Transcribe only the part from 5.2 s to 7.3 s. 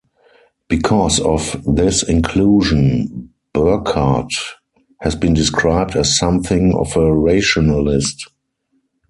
described as something of a